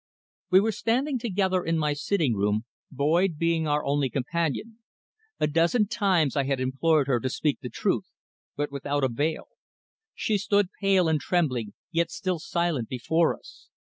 We 0.49 0.61
were 0.61 0.71
standing 0.71 1.19
together 1.19 1.63
in 1.63 1.77
my 1.77 1.93
sitting 1.93 2.33
room, 2.35 2.65
Boyd 2.89 3.37
being 3.37 3.67
our 3.67 3.85
only 3.85 4.09
companion. 4.09 4.79
A 5.39 5.45
dozen 5.45 5.85
times 5.89 6.35
I 6.35 6.45
had 6.45 6.59
implored 6.59 7.05
her 7.05 7.19
to 7.19 7.29
speak 7.29 7.59
the 7.61 7.69
truth, 7.69 8.09
but 8.55 8.71
without 8.71 9.03
avail. 9.03 9.49
She 10.15 10.39
stood 10.39 10.69
pale 10.81 11.07
and 11.07 11.19
trembling, 11.19 11.73
yet 11.91 12.09
still 12.09 12.39
silent 12.39 12.89
before 12.89 13.37
us. 13.37 13.69